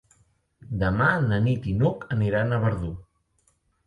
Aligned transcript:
Demà 0.83 1.09
na 1.25 1.37
Nit 1.47 1.67
i 1.71 1.73
n'Hug 1.81 2.07
aniran 2.15 2.57
a 2.57 2.59
Verdú. 2.65 2.91